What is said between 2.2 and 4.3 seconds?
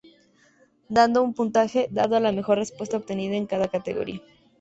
mejor respuesta obtenida en cada categoría.